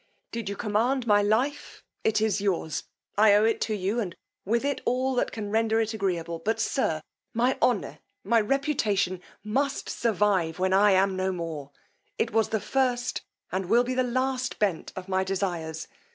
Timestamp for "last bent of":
14.01-15.07